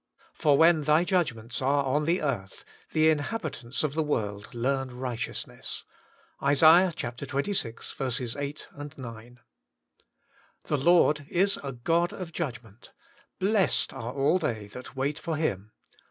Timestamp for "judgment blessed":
12.31-13.93